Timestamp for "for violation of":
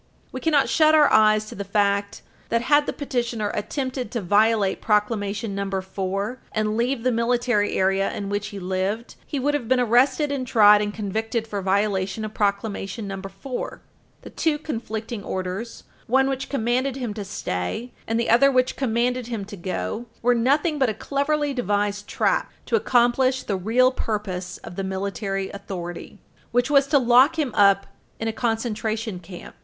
11.45-12.33